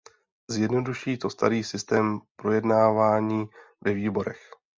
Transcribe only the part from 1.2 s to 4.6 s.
starý systém projednávání ve výborech.